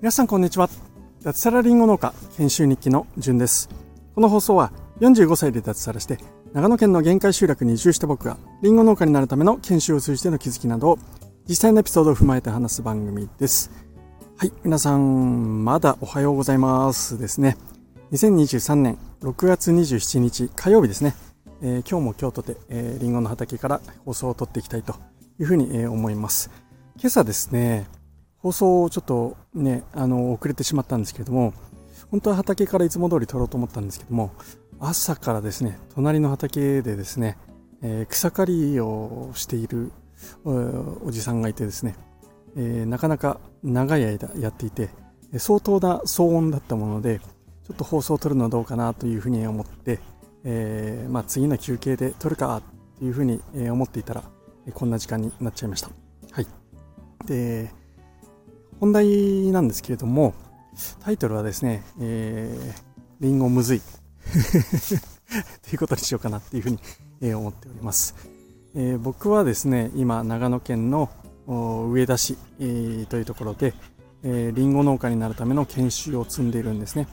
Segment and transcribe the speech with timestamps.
[0.00, 0.68] 皆さんこんにちは。
[1.22, 3.68] 脱サラリンゴ農家研修日記のじゅんです。
[4.14, 6.18] この放送は45歳で脱サラして
[6.52, 10.98] 長野県の限界集落に移住した僕がリンゴ農家になるための研修を通じての気づきなどを
[11.48, 13.70] 実際のエピソードを踏まえて話す番組です。
[14.36, 17.56] はい皆さんまだおはようございますですね。
[18.12, 21.14] 2023年6月27日火曜日ですね、
[21.64, 24.96] えー、今日も京都で、えー、リンゴの畑から放送を撮っていきたいと
[25.38, 26.50] いうふうに、えー、思います。
[26.96, 27.86] 今朝ですね
[28.38, 31.54] 放送をちょっとね、あの、遅れてしまったんですけれども、
[32.10, 34.32] 本当は畑からいつも通り撮ろうと思ったんですけども、
[34.80, 37.38] 朝からですね、隣の畑でですね、
[37.82, 39.92] えー、草刈りをしている
[40.44, 41.94] おじさんがいてですね、
[42.56, 44.90] えー、なかなか長い間やっていて、
[45.38, 50.00] 相当な騒音だったもので、ちょっと放送を撮るのはどうかなというふうに思って、
[50.44, 52.62] えー、まあ、次の休憩で撮るか
[52.98, 54.24] というふうに思っていたら、
[54.74, 55.90] こんな時間になっちゃいました。
[56.30, 56.46] はい。
[57.26, 57.70] で、
[58.80, 60.34] 本題なんですけれども、
[61.00, 62.82] タイトルはですね、えー、
[63.20, 63.82] リンゴむずい。
[65.62, 66.78] ということにしようかなっていうふうに、
[67.20, 68.14] え、思っております。
[68.74, 71.10] えー、僕はですね、今、長野県の
[71.46, 73.74] 上田市、えー、というところで、
[74.22, 77.06] えー、リンゴ農家になるための研修を積んでいるんですね。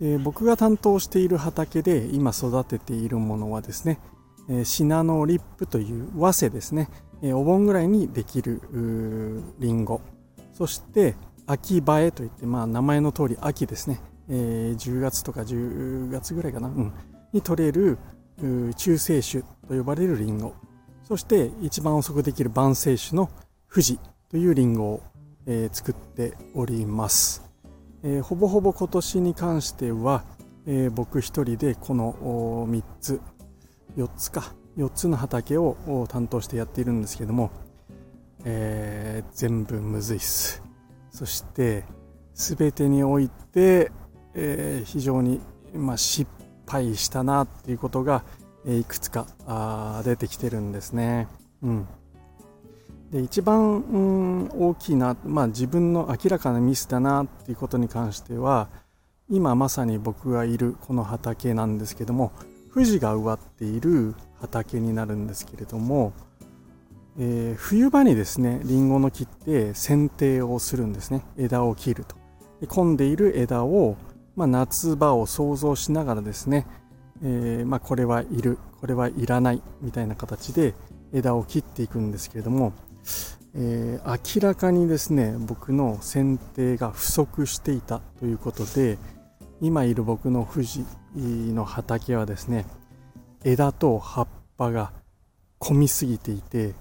[0.00, 3.98] え、僕が担当している畑で今育てているものはですね、
[4.48, 6.88] えー、シナノリップという早生ですね、
[7.22, 8.60] え、お盆ぐらいにできる
[9.58, 10.00] リンゴ。
[10.52, 11.14] そして
[11.46, 16.92] 秋映えといって、まあ、名前の通り秋ですね、え、10月とか10月ぐらいかな、うん、
[17.32, 17.98] に取れる
[18.76, 20.54] 中性種と呼ばれるリンゴ。
[21.04, 23.30] そして一番遅くできる晩生種の
[23.70, 25.02] 富士というリンゴを、
[25.46, 27.45] え、作っております、
[28.06, 30.24] えー、ほぼほぼ今年に関しては、
[30.66, 33.20] えー、僕一人でこの3つ
[33.98, 37.50] 4つか4つの畑を担当してやっているんですけども
[38.48, 40.62] えー、全部むずいっす
[41.10, 41.84] そして
[42.34, 43.90] 全てにおいて、
[44.34, 45.40] えー、非常に、
[45.74, 46.30] まあ、失
[46.64, 48.22] 敗したなっていうことが、
[48.66, 51.28] え、いくつかあ出てきてるんですね。
[51.62, 51.88] うん、
[53.10, 58.68] で一番、うん、大きいな、まあ、自分の明らかなミスだなっていうことに関しては
[59.28, 62.32] 今まさに僕がいるこの畑なんですけども
[62.74, 66.12] 富士が植わっている畑になるんですけれども
[67.18, 71.22] えー、冬場にですねりんごの木って剪定をするんですね。
[71.38, 72.16] 枝を切ると。
[72.60, 73.96] で混んでいる枝を、
[74.34, 76.66] まあ、夏場を想像しながらですね、
[77.22, 80.74] えー、まあ、これはいるこれはいらないみたいな形で
[81.12, 82.74] 枝を切っていくんですけれども、
[83.54, 88.98] えー、明らかにですね僕の剪定が不足していたということで
[89.60, 90.84] 今いる僕の富士
[91.16, 92.66] の畑はですね
[93.44, 94.28] 枝と葉っ
[94.58, 94.92] ぱが
[95.58, 96.74] 混みすぎていて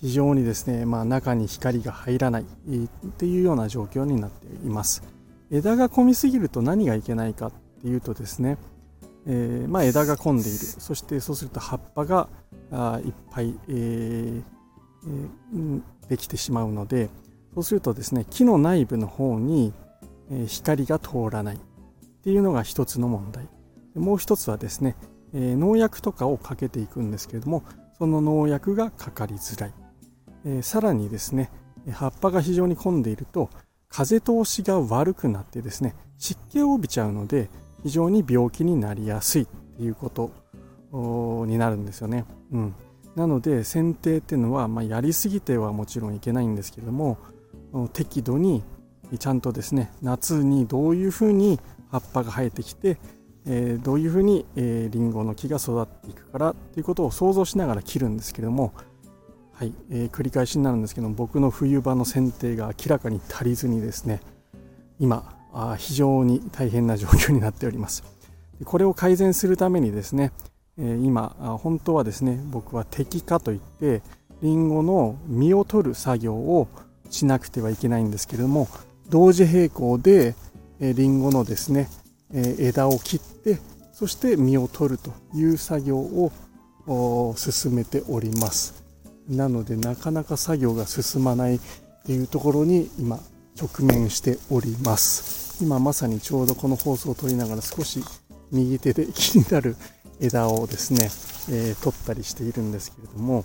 [0.00, 2.46] 非常にですね、まあ、中に光が入らないっ
[3.16, 5.02] ていうような状況になっています。
[5.50, 8.58] 枝が混みすぎると何がいけないかっていうとですね、
[9.26, 12.28] えー、まあ、枝が混んでいるそしてそうすると葉っぱが
[12.72, 14.42] あいっぱい、えーえー、
[16.08, 17.08] できてしまうので
[17.54, 19.72] そうするとですね木の内部の方に、
[20.46, 21.58] 光が通らないっ
[22.22, 23.48] ていうのが一つの問題。
[23.94, 24.96] もう一つはですね、
[25.32, 27.62] 農薬とかをかけていくんですけれども
[27.98, 29.68] その農薬がかかりづら
[30.58, 31.50] い、さらにですね
[31.90, 33.48] 葉っぱが非常に混んでいると
[33.88, 37.48] 風通しが悪くなってですね湿気を帯びちゃうので
[37.82, 40.30] 非常に病気になりやすいっていうこと
[41.46, 42.24] になるんですよね。
[42.52, 42.74] うん、
[43.16, 47.18] なので剪定っていうのは、まあ、やりすぎてはもちろんいけないんですけれども
[47.92, 48.62] 適度に
[49.18, 51.58] ちゃんとですね夏にどういうふうに
[51.90, 52.98] 葉っぱが生えてきて、
[53.46, 58.74] えー、どういうふうに、えー、リンゴの木が育っていくからっていうことを想像しながら切るんですけども
[59.52, 64.20] はい、えー、繰り返しになるんですけど僕の冬場の剪定が明らかに足りずにですね
[64.98, 68.04] 今あ非常に大変な状況になっております。
[68.64, 70.32] これを改善するためにですね、
[70.78, 74.02] 今本当はですね僕は適化といって
[74.42, 76.68] リンゴの実を取る作業を
[77.10, 78.68] しなくてはいけないんですけれども
[79.08, 80.34] 同時並行で
[80.80, 81.88] リンゴのですね
[82.32, 83.58] 枝を切って
[83.92, 88.84] そして実を取るという作業を進めております。
[89.28, 91.60] なのでなかなか作業が進まないっ
[92.04, 93.18] ていうところに今
[93.58, 95.64] 直面しております。
[95.64, 98.04] 今まさにちょうどこの放送を撮りながら少し
[98.52, 99.76] 右手で気になる
[100.20, 101.04] 枝をですね、
[101.56, 103.44] えー、取ったりしているんですけれども、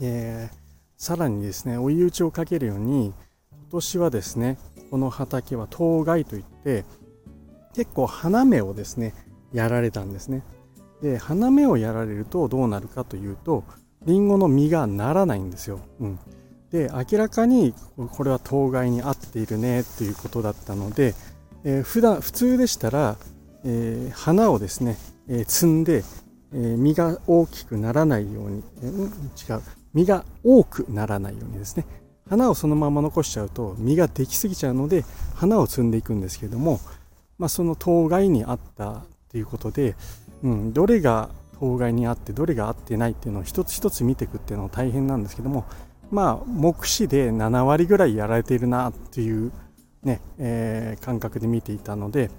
[0.00, 0.56] えー、
[0.96, 3.14] さらにですね追い打ちをかけるように
[3.52, 4.58] 今年はですね
[4.90, 6.84] この畑は当該といって
[7.74, 9.14] 結構花芽をですね
[9.52, 10.42] やられたんですね
[11.02, 13.64] で花芽をやられるとどうなるかというと
[14.06, 15.80] リンゴの実がならないんですよ。
[16.00, 16.18] うん、
[16.70, 17.74] で明らかに
[18.12, 21.14] これは当該に合っているねということだったので、
[21.64, 23.16] えー、普段普通でしたら、
[23.64, 24.96] えー、花をですね、
[25.28, 26.04] えー、摘んで、
[26.52, 29.62] えー、実が大きくならないように、え、違う。
[29.94, 31.86] 実が多くならないようにですね。
[32.28, 36.80] 花をそのまま残しちゃうと実ができすぎちゃうので花を摘んでいくんですけども、
[37.38, 39.94] まあ、その当該に合ったということで、
[40.42, 41.30] うん、どれが
[41.60, 45.64] 当該にあってどれが合ってないっていうのを一つ一つ見ていくっていうのは大変なんですけども
[46.10, 49.52] まあ目視で7割ぐらいやられているなっていう
[50.02, 52.30] ね、えー、感覚で見ていたので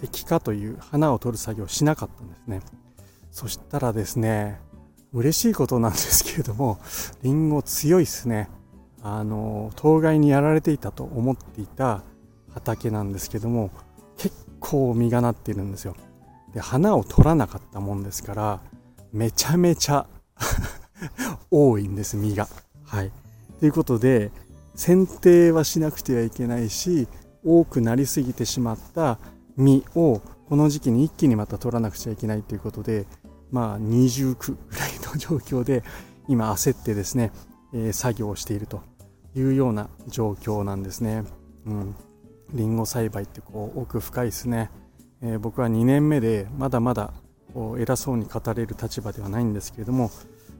[0.00, 2.60] 摘果という花を取る作業をしなかったんですね。
[3.30, 4.58] そしたらですね
[5.12, 6.78] 嬉しいことなんですけれども
[7.22, 8.48] リンゴ強いですね。
[9.02, 12.02] あの当該にやられていたと思っていた
[12.52, 13.70] 畑なんですけども
[14.16, 15.94] 結構実がなっているんですよ。
[16.52, 18.60] で花を取らなかったもんですから
[19.12, 20.06] めちゃめちゃ
[21.50, 22.48] 多いんです実が。
[22.84, 23.12] はい。
[23.60, 24.32] ということで
[24.74, 27.08] 剪定はしなくてはいけないし
[27.44, 29.18] 多くなりすぎてしまった
[29.56, 33.06] 実をこの時期に一気にまた取らなくちゃいけないということで
[33.50, 35.82] まあ二重苦ぐらいの状況で
[36.28, 37.32] 今焦ってですね、
[37.72, 38.82] えー、作業をしていると
[39.34, 41.24] いうような状況なんですね。
[41.66, 41.94] うん。
[42.52, 44.70] リンゴ栽培ってこう奥深いですね。
[45.22, 47.12] えー、僕は2年目でまだまだ
[47.78, 50.10] 偉そうに語れる立場ではないんですけれども、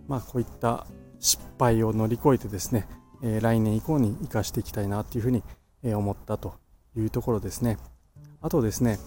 [0.08, 0.86] まあこういった
[1.20, 2.88] 失敗を乗り越えてですね、
[3.22, 5.42] えー、来年以降に生かしていきたいなというふうに
[5.82, 6.54] 思ったと
[6.96, 7.78] いうところですね。
[8.46, 9.00] あとですね、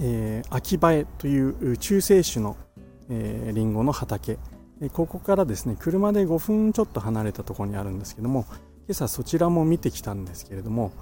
[0.00, 2.56] えー、秋葉えという中性種の、
[3.10, 4.38] えー、リンゴの畑、
[4.94, 8.46] ここからですね車で5分ちょっと離れたところにあるんですけども
[8.88, 10.92] 今朝そちらも見てきたんですけれども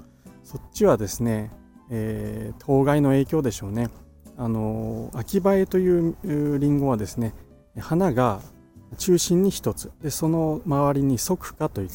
[0.43, 1.51] そっちはですね、
[1.89, 3.89] えー、当該の影響でしょうね。
[4.37, 7.33] あの秋葉えというリンゴはですね
[7.79, 8.41] 花が
[8.97, 9.89] 中心に1つ。
[10.01, 11.93] でその周りに側花といって、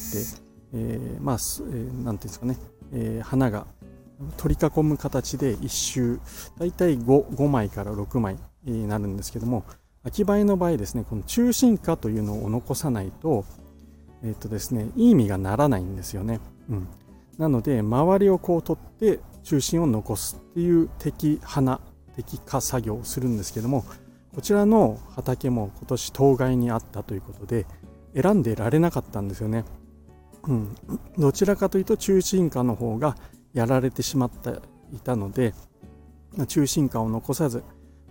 [0.73, 2.57] えー、まあ、えー、なんていうんですかね、
[2.91, 3.67] えー、花が
[4.37, 6.19] 取り囲む形で1周
[6.57, 9.63] 大体 5, 5枚から6枚になるんですけども
[10.07, 13.43] 秋葉えの場合ですね、この中心化というのを残さないと、
[14.23, 16.39] えっ、とですね、いい意味がならないんですよね。
[16.69, 16.87] うん。
[17.37, 21.81] なので、周りをこう取って中心を残すっていう適花、
[22.15, 23.83] 適化作業をするんですけども、
[24.33, 27.65] こちらの畑も今年当該にあったということで、
[28.15, 29.65] 選んでられなかったんですよね。
[30.43, 30.75] うん。
[31.17, 33.17] どちらかというと中心化の方が
[33.53, 34.59] やられてしまって
[34.91, 35.53] いたので、
[36.47, 37.63] 中心化を残さず、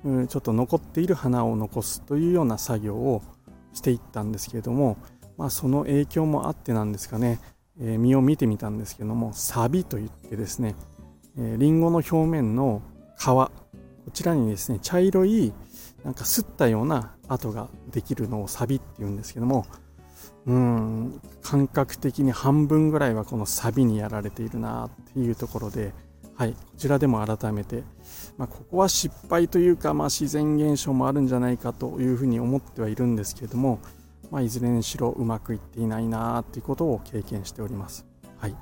[0.03, 3.23] ちょっと残っている花を残すというような作業を
[3.73, 4.97] していったんですけれども、
[5.37, 7.41] まあ、その影響もあってなんですかね、
[7.81, 10.75] えー、実を見てみたんですけどもサビといってですね、
[11.39, 12.83] えー、リンゴの表面の
[13.19, 13.51] 皮こ
[14.13, 15.53] ちらにですね茶色い
[16.05, 19.67] なんかすったような跡ができるのをサビって言うんですけども
[20.47, 21.21] うん。
[21.43, 25.93] 感覚的に半分ぐらいはこのサビにやられているなっていうところで
[26.37, 27.83] はい、こちらでも改めて、
[28.37, 33.81] まあ、ここは失敗というか、まあ、自然現象もあるんじゃないかというふうに思ってはいるんですけれども、
[34.31, 38.05] まあ、いずれにしろうまくいっていないなということを経験しております。
[38.37, 38.57] はい、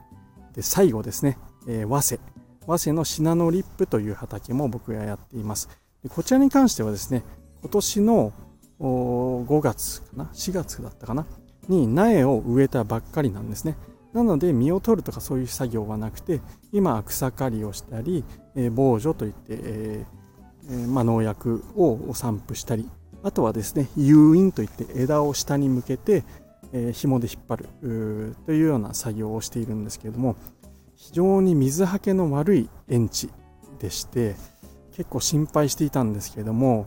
[0.55, 1.37] で最後ですね、
[1.67, 2.21] えー、早生
[2.65, 5.69] 早生のシナノリップという畑も僕がやっています。
[6.05, 7.25] でこちらに関してはですね
[7.61, 8.33] 今年の
[8.79, 11.27] 5月かな？4月だったかな？
[11.69, 13.77] に苗を植えたばっかりなんですね。
[14.13, 16.41] なので実を取るとかそういう作業はなくて
[16.73, 18.25] 今草刈りをしたり、
[18.55, 22.89] えー、防除といって、えーまあ、農薬を散布したり
[23.25, 26.23] あとはですね誘引といって枝を下に向けて、
[26.73, 30.37] えー、紐で引っ張るというような作業をしているんですけれども
[30.95, 33.31] 非常に水はけの悪い園地
[33.81, 34.37] でして
[34.93, 36.87] 結構心配していたんですけれども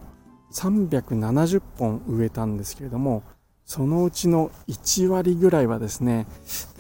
[0.54, 3.24] 370本植えたんですけれども
[3.68, 6.26] そのうちの1割ぐらいはですね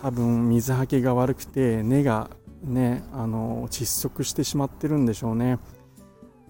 [0.01, 2.29] 多分水はけが悪くて根が
[2.63, 5.59] ねあの窒息してしまってるんでしょうね、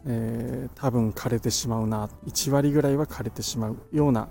[0.05, 2.07] えー、多分枯れてしまうな。
[2.27, 4.29] 1割ぐらいは枯れてしまうような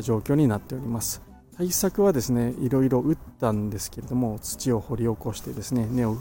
[0.00, 1.20] 状況になっております。
[1.56, 6.18] 対策はですねいろいろ打ったんですけれども土を掘り起こしてですね根を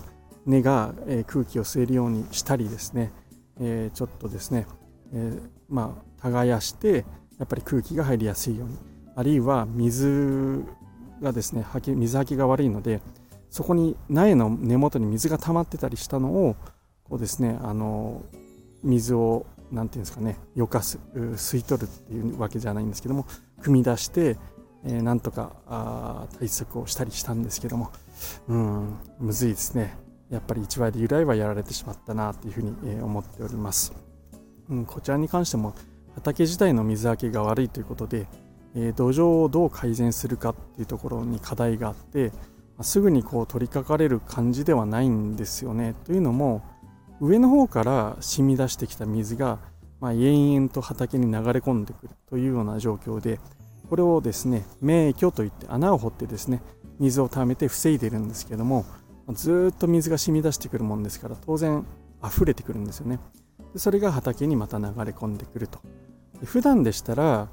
[0.47, 3.11] 根が、え空気を吸えるようにしたりですね、
[3.59, 4.65] えー、ちょっとですね、
[5.13, 7.05] えー、まあ耕して
[7.37, 10.63] やっぱり空気が入りやすいようにあるいは水
[11.21, 13.01] がですね水はけが悪いので
[13.49, 16.55] そこに苗の根元に水が溜まってたりしたのを
[17.03, 18.23] こうですねあの
[18.83, 23.25] 水を何て言うんですかねよかす吸い取るっていうわけじゃないんですけども
[23.61, 24.37] 汲み出して、
[24.85, 27.91] えー、なんとかあ対策をしたりしたんですけども
[28.47, 29.97] うんむずいですね。
[30.31, 33.93] やっぱり1割由来はやられてしまったなというふうに、え思っております、
[34.69, 35.75] うん、こちらに関しても
[36.15, 38.27] 畑自体の水はけが悪いということで
[38.75, 42.31] え土壌をどう改善するかっていうところに課題があって
[42.81, 45.93] すぐにこう取り掛かれる感じではないんですよね。
[46.05, 46.63] というのも
[47.19, 49.59] 上の方から染み出してきた水が、
[49.99, 53.39] まあ、延々と畑に流れ込んでくるというような状況で
[53.89, 56.63] これをですね名渠といって穴を掘ってですね
[56.99, 58.85] 水を溜めて防いでるんですけども
[59.33, 61.85] ずっと水が染み出してくるもんですから当然
[62.23, 63.19] 溢れてくるんですよね
[63.75, 65.79] それが畑にまた流れ込んでくると
[66.43, 67.49] 普段でしたら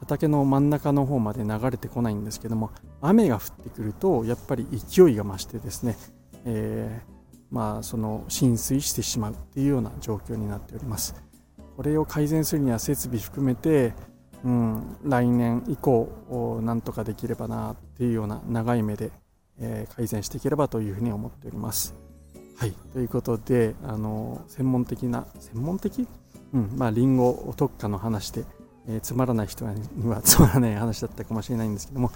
[0.00, 5.96] 畑の真ん中の方まで流れてこないんですけども雨が降ってくるとやっぱり勢いが増してですね、
[6.44, 7.12] えー、
[7.50, 11.14] まあその浸水してしまうっていうような状況になっております。
[11.76, 13.94] これを改善するには設備含めて、
[14.44, 19.12] うん、来年以降なんとかできればなっていうような長い目で、
[19.58, 21.94] えー、改善していければというふうに思っております。
[22.56, 22.72] はい。
[22.92, 26.06] ということであの専門的な専門的？
[26.52, 28.44] うんまあリンゴ特化の話で
[28.88, 32.10] えー、つまらない人にはつまらない話だったかもしれないんですけども、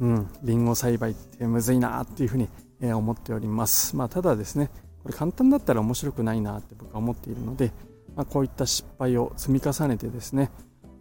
[0.00, 2.48] うん、リンゴ栽培ってむずいなっていうふうに、
[2.80, 3.96] えー、思っております。
[3.96, 4.70] まあ、ただですね、
[5.02, 7.72] これ簡単だったら面白くないなって僕は思っているので、
[8.16, 10.50] まあ、こういった失敗を積み重ねてですね、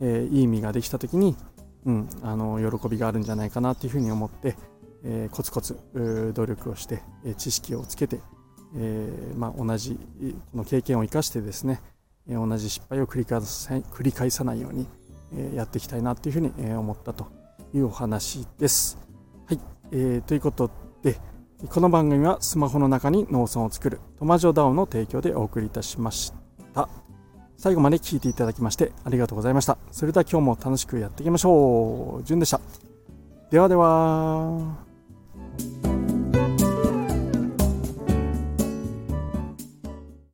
[0.01, 1.35] えー、いい実ができた時に、
[1.85, 4.55] うん、あの喜びがあるんじゃないかなというふうに思って、
[5.03, 5.77] えー、コツコツ
[6.33, 8.19] 努力をして、え知識をつけて、
[8.75, 9.99] えー、まあ、同じ
[10.51, 11.81] この経験を生かしてですね、
[12.27, 14.87] 同じ失敗を繰り返さ繰り返さないように
[15.55, 17.27] やっていきたいなというふうに思ったと
[17.73, 18.97] いうお話です。
[19.47, 19.59] はい、
[19.91, 21.19] えー、ということで
[21.69, 26.31] この番組はスマホの中に農村を作るトマジョダオの提供でお送りいたしまし
[26.73, 26.89] た。
[27.55, 29.77] 最後まで聞いていただきましてありがとうございました。
[29.91, 32.23] それでは今日も楽しくやっていきましょう。
[32.23, 32.59] じゅんでした。
[33.51, 34.92] ではでは。